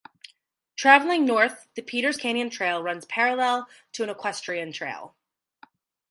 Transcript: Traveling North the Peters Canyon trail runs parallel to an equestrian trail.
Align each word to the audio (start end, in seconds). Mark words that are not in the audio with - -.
Traveling 0.75 1.25
North 1.25 1.67
the 1.75 1.83
Peters 1.83 2.17
Canyon 2.17 2.49
trail 2.49 2.81
runs 2.81 3.05
parallel 3.05 3.67
to 3.91 4.01
an 4.03 4.09
equestrian 4.09 4.71
trail. 4.73 5.13